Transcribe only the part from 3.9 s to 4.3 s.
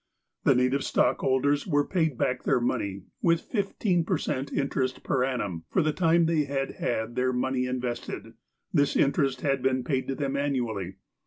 per